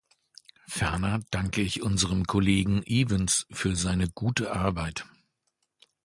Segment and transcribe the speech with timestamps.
[0.67, 5.05] Ferner danke ich unserem Kollegen Evans für seine gute Arbeit.